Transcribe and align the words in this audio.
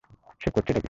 সে 0.41 0.49
করছেটা 0.51 0.73
কী? 0.73 0.79